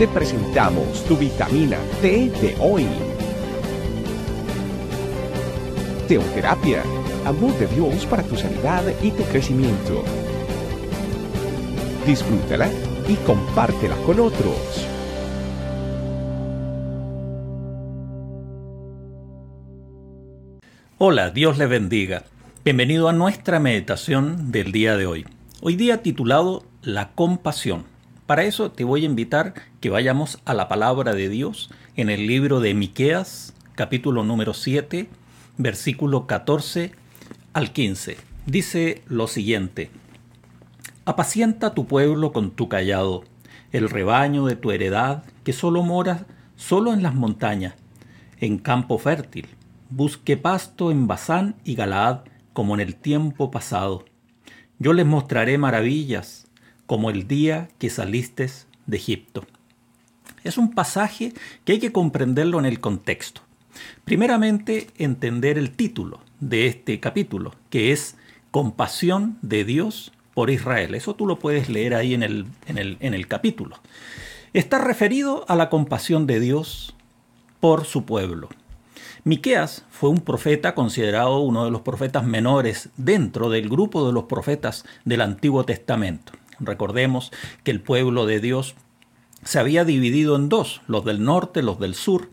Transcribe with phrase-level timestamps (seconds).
[0.00, 2.86] te presentamos tu vitamina T de hoy.
[6.08, 6.82] Teoterapia,
[7.26, 10.02] amor de Dios para tu sanidad y tu crecimiento.
[12.06, 12.70] Disfrútala
[13.08, 14.88] y compártela con otros.
[20.96, 22.24] Hola, Dios le bendiga.
[22.64, 25.26] Bienvenido a nuestra meditación del día de hoy.
[25.60, 27.99] Hoy día titulado La compasión.
[28.30, 32.28] Para eso te voy a invitar que vayamos a la palabra de Dios en el
[32.28, 35.08] libro de Miqueas, capítulo número 7,
[35.58, 36.92] versículo 14
[37.54, 38.18] al 15.
[38.46, 39.90] Dice lo siguiente:
[41.04, 43.24] Apacienta tu pueblo con tu callado,
[43.72, 47.74] el rebaño de tu heredad que solo mora solo en las montañas,
[48.38, 49.48] en campo fértil.
[49.88, 52.20] Busque pasto en Basán y Galaad
[52.52, 54.04] como en el tiempo pasado.
[54.78, 56.46] Yo les mostraré maravillas
[56.90, 58.50] como el día que saliste
[58.86, 59.44] de Egipto.
[60.42, 61.32] Es un pasaje
[61.64, 63.42] que hay que comprenderlo en el contexto.
[64.04, 68.16] Primeramente, entender el título de este capítulo, que es
[68.50, 70.96] Compasión de Dios por Israel.
[70.96, 73.76] Eso tú lo puedes leer ahí en el, en el, en el capítulo.
[74.52, 76.96] Está referido a la compasión de Dios
[77.60, 78.48] por su pueblo.
[79.22, 84.24] Miqueas fue un profeta considerado uno de los profetas menores dentro del grupo de los
[84.24, 86.32] profetas del Antiguo Testamento.
[86.60, 87.32] Recordemos
[87.64, 88.74] que el pueblo de Dios
[89.44, 92.28] se había dividido en dos, los del norte, los del sur,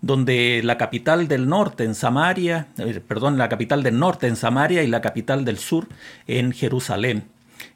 [0.00, 4.82] donde la capital del norte en Samaria, eh, perdón, la capital del norte en Samaria
[4.82, 5.88] y la capital del sur
[6.26, 7.24] en Jerusalén.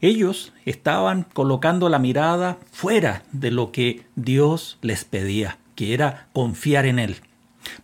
[0.01, 6.87] Ellos estaban colocando la mirada fuera de lo que Dios les pedía, que era confiar
[6.87, 7.17] en Él.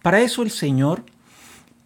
[0.03, 1.05] Para eso el Señor,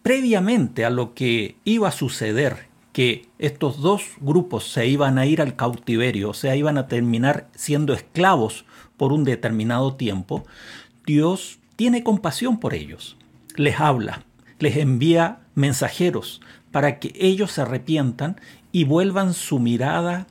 [0.03, 5.41] previamente a lo que iba a suceder que estos dos grupos se iban a ir
[5.41, 10.45] al cautiverio, o sea, iban a terminar siendo esclavos por un determinado tiempo,
[11.05, 13.17] Dios tiene compasión por ellos,
[13.55, 14.23] les habla,
[14.59, 16.39] les envía mensajeros
[16.71, 18.39] para que ellos se arrepientan
[18.71, 20.27] y vuelvan su mirada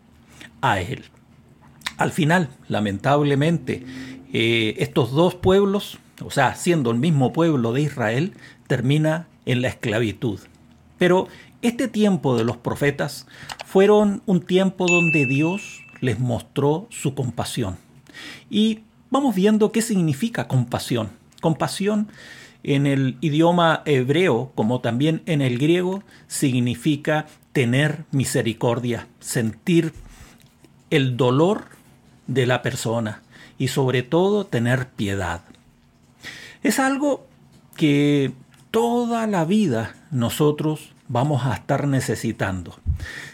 [0.60, 1.04] a Él.
[1.96, 3.84] Al final, lamentablemente,
[4.32, 8.34] eh, estos dos pueblos, o sea, siendo el mismo pueblo de Israel,
[8.66, 10.40] termina en la esclavitud.
[11.02, 11.26] Pero
[11.62, 13.26] este tiempo de los profetas
[13.66, 17.76] fueron un tiempo donde Dios les mostró su compasión.
[18.48, 21.10] Y vamos viendo qué significa compasión.
[21.40, 22.06] Compasión
[22.62, 29.94] en el idioma hebreo, como también en el griego, significa tener misericordia, sentir
[30.90, 31.64] el dolor
[32.28, 33.22] de la persona
[33.58, 35.42] y sobre todo tener piedad.
[36.62, 37.26] Es algo
[37.74, 38.30] que
[38.72, 42.74] toda la vida nosotros vamos a estar necesitando.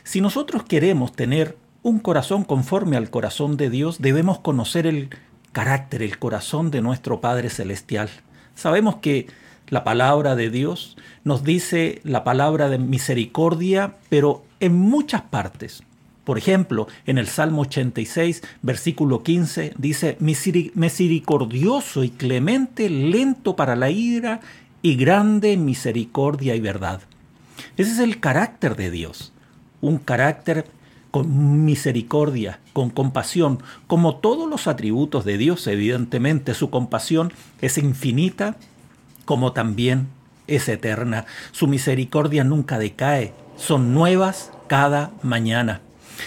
[0.03, 5.11] Si nosotros queremos tener un corazón conforme al corazón de Dios, debemos conocer el
[5.53, 8.11] carácter, el corazón de nuestro Padre Celestial.
[8.57, 9.29] Sabemos que
[9.69, 15.85] la palabra de Dios nos dice la palabra de misericordia, pero en muchas partes.
[16.25, 23.89] Por ejemplo, en el Salmo 86, versículo 15, dice, misericordioso y clemente, lento para la
[23.91, 24.41] ira
[24.83, 27.01] y grande misericordia y verdad.
[27.79, 29.33] Ese es el carácter de Dios,
[29.81, 30.67] un carácter
[31.11, 38.57] con misericordia, con compasión, como todos los atributos de Dios, evidentemente su compasión es infinita,
[39.25, 40.09] como también
[40.49, 41.25] es eterna.
[41.53, 45.81] Su misericordia nunca decae, son nuevas cada mañana.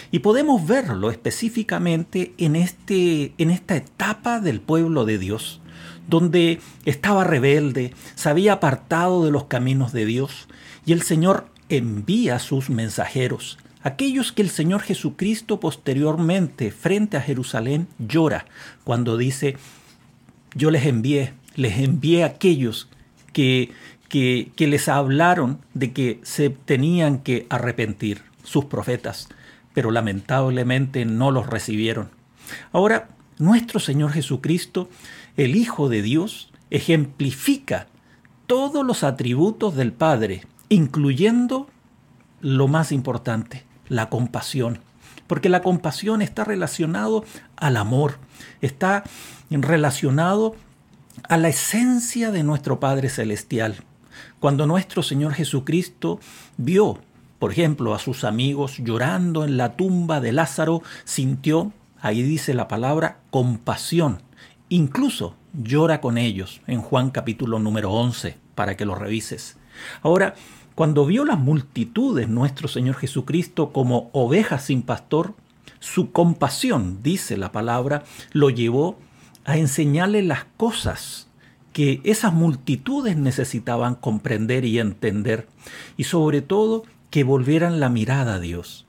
[0.10, 5.61] Y podemos verlo específicamente en, este, en esta etapa del pueblo de Dios,
[6.08, 10.48] donde estaba rebelde, se había apartado de los caminos de Dios,
[10.86, 17.88] y el Señor envía sus mensajeros, aquellos que el Señor Jesucristo posteriormente frente a Jerusalén
[18.00, 18.46] llora
[18.84, 19.58] cuando dice,
[20.54, 22.90] yo les envié, les envié a aquellos
[23.34, 23.72] que,
[24.10, 29.30] que, que les hablaron de que se tenían que arrepentir, sus profetas,
[29.74, 32.10] pero lamentablemente no los recibieron.
[32.72, 34.90] Ahora, nuestro Señor Jesucristo,
[35.38, 37.88] el Hijo de Dios, ejemplifica
[38.48, 41.68] todos los atributos del Padre incluyendo
[42.40, 44.80] lo más importante, la compasión.
[45.28, 47.26] Porque la compasión está relacionado
[47.58, 48.18] al amor,
[48.62, 49.04] está
[49.50, 50.56] relacionado
[51.28, 53.84] a la esencia de nuestro Padre Celestial.
[54.40, 56.22] Cuando nuestro Señor Jesucristo
[56.56, 57.00] vio,
[57.38, 62.70] por ejemplo, a sus amigos llorando en la tumba de Lázaro, sintió, ahí dice la
[62.70, 64.22] palabra, compasión.
[64.72, 69.58] Incluso llora con ellos en Juan capítulo número 11, para que lo revises.
[70.02, 70.34] Ahora,
[70.76, 75.34] cuando vio las multitudes nuestro Señor Jesucristo como ovejas sin pastor,
[75.82, 78.98] su compasión, dice la palabra, lo llevó
[79.44, 81.28] a enseñarle las cosas
[81.74, 85.50] que esas multitudes necesitaban comprender y entender,
[85.98, 88.86] y sobre todo que volvieran la mirada a Dios.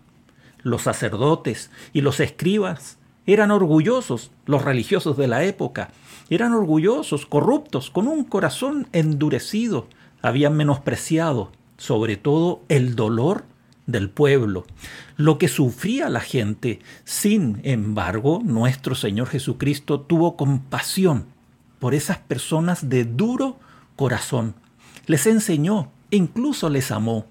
[0.62, 5.90] Los sacerdotes y los escribas eran orgullosos, los religiosos de la época,
[6.30, 9.86] eran orgullosos, corruptos, con un corazón endurecido,
[10.22, 13.44] habían menospreciado sobre todo el dolor
[13.86, 14.64] del pueblo,
[15.16, 16.80] lo que sufría la gente.
[17.04, 21.26] Sin embargo, nuestro Señor Jesucristo tuvo compasión
[21.78, 23.58] por esas personas de duro
[23.96, 24.54] corazón.
[25.06, 27.26] Les enseñó, incluso les amó.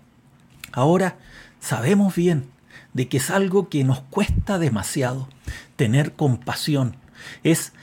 [0.73, 1.17] Ahora
[1.59, 2.49] sabemos bien
[2.93, 5.27] de que es algo que nos cuesta demasiado
[5.75, 6.95] tener compasión.
[7.43, 7.73] Es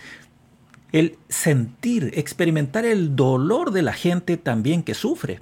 [0.92, 5.40] el sentir, experimentar el dolor de la gente también que sufre.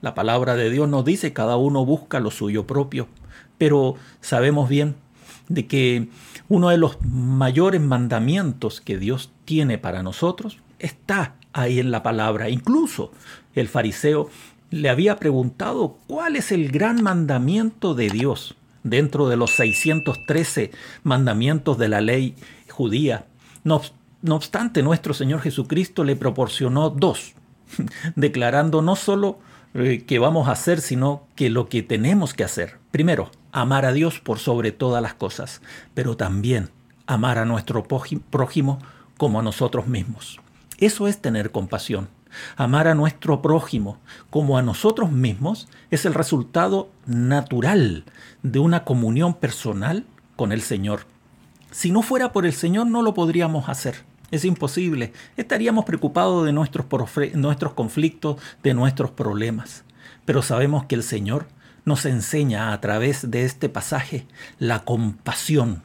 [0.00, 3.08] La palabra de Dios nos dice cada uno busca lo suyo propio,
[3.58, 4.94] pero sabemos bien
[5.48, 6.08] de que
[6.48, 12.48] uno de los mayores mandamientos que Dios tiene para nosotros está ahí en la palabra.
[12.48, 13.12] Incluso
[13.54, 14.30] el fariseo
[14.70, 20.70] le había preguntado cuál es el gran mandamiento de Dios dentro de los 613
[21.02, 22.34] mandamientos de la ley
[22.70, 23.26] judía.
[23.64, 23.82] No,
[24.28, 27.34] obstante, nuestro Señor Jesucristo le proporcionó dos,
[28.16, 29.38] declarando no solo
[29.74, 32.78] eh, que vamos a hacer, sino que lo que tenemos que hacer.
[32.90, 35.60] Primero, amar a Dios por sobre todas las cosas,
[35.94, 36.70] pero también
[37.06, 38.78] amar a nuestro prójimo
[39.16, 40.40] como a nosotros mismos.
[40.78, 42.08] Eso es tener compasión.
[42.56, 43.98] Amar a nuestro prójimo
[44.30, 48.04] como a nosotros mismos es el resultado natural
[48.42, 50.04] de una comunión personal
[50.36, 51.06] con el Señor.
[51.70, 54.04] Si no fuera por el Señor no lo podríamos hacer.
[54.30, 55.12] Es imposible.
[55.36, 56.86] Estaríamos preocupados de nuestros,
[57.34, 59.84] nuestros conflictos, de nuestros problemas.
[60.24, 61.46] Pero sabemos que el Señor
[61.84, 64.26] nos enseña a través de este pasaje
[64.58, 65.82] la compasión,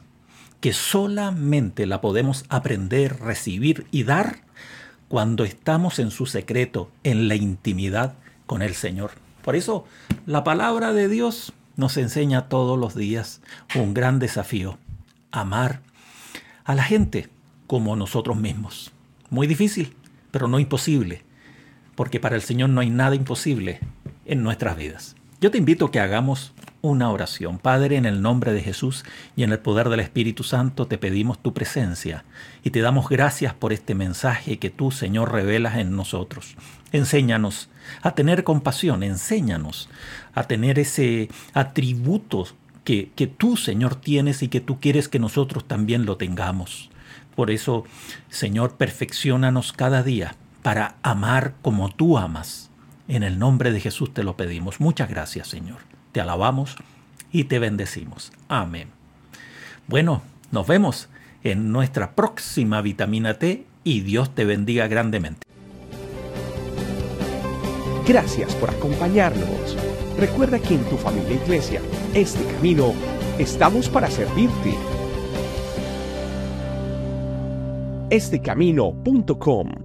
[0.60, 4.43] que solamente la podemos aprender, recibir y dar
[5.08, 8.14] cuando estamos en su secreto, en la intimidad
[8.46, 9.12] con el Señor.
[9.42, 9.84] Por eso
[10.26, 13.40] la palabra de Dios nos enseña todos los días
[13.74, 14.78] un gran desafío,
[15.30, 15.80] amar
[16.64, 17.28] a la gente
[17.66, 18.92] como nosotros mismos.
[19.30, 19.94] Muy difícil,
[20.30, 21.22] pero no imposible,
[21.94, 23.80] porque para el Señor no hay nada imposible
[24.24, 25.16] en nuestras vidas.
[25.40, 26.52] Yo te invito a que hagamos
[26.84, 27.58] una oración.
[27.58, 29.04] Padre, en el nombre de Jesús
[29.36, 32.26] y en el poder del Espíritu Santo te pedimos tu presencia
[32.62, 36.56] y te damos gracias por este mensaje que tú, Señor, revelas en nosotros.
[36.92, 37.70] Enséñanos
[38.02, 39.88] a tener compasión, enséñanos
[40.34, 42.48] a tener ese atributo
[42.84, 46.90] que, que tú, Señor, tienes y que tú quieres que nosotros también lo tengamos.
[47.34, 47.84] Por eso,
[48.28, 52.70] Señor, perfeccionanos cada día para amar como tú amas.
[53.08, 54.80] En el nombre de Jesús te lo pedimos.
[54.80, 55.93] Muchas gracias, Señor.
[56.14, 56.76] Te alabamos
[57.32, 58.30] y te bendecimos.
[58.46, 58.86] Amén.
[59.88, 60.22] Bueno,
[60.52, 61.08] nos vemos
[61.42, 65.40] en nuestra próxima vitamina T y Dios te bendiga grandemente.
[68.06, 69.76] Gracias por acompañarnos.
[70.16, 71.80] Recuerda que en tu familia iglesia,
[72.14, 72.94] este camino,
[73.36, 74.76] estamos para servirte
[78.10, 79.83] estecamino.com